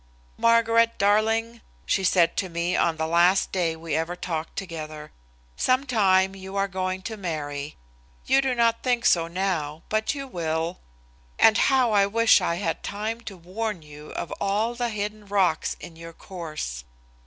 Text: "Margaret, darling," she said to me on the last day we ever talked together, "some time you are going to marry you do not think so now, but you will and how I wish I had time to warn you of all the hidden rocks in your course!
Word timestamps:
"Margaret, 0.37 0.97
darling," 0.97 1.61
she 1.85 2.03
said 2.03 2.35
to 2.37 2.49
me 2.49 2.75
on 2.75 2.97
the 2.97 3.05
last 3.05 3.51
day 3.51 3.75
we 3.75 3.93
ever 3.95 4.15
talked 4.15 4.55
together, 4.55 5.11
"some 5.55 5.85
time 5.85 6.33
you 6.33 6.55
are 6.55 6.67
going 6.67 7.03
to 7.03 7.17
marry 7.17 7.77
you 8.25 8.41
do 8.41 8.55
not 8.55 8.81
think 8.81 9.05
so 9.05 9.27
now, 9.27 9.83
but 9.89 10.15
you 10.15 10.25
will 10.27 10.79
and 11.37 11.55
how 11.69 11.91
I 11.91 12.07
wish 12.07 12.41
I 12.41 12.55
had 12.55 12.81
time 12.81 13.21
to 13.21 13.37
warn 13.37 13.83
you 13.83 14.07
of 14.13 14.31
all 14.41 14.73
the 14.73 14.89
hidden 14.89 15.27
rocks 15.27 15.77
in 15.79 15.95
your 15.95 16.13
course! 16.13 16.83